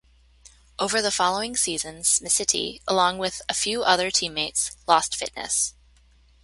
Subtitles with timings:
[0.79, 5.75] Over the following seasons, Misiti-along with a few other teammates-lost fitness.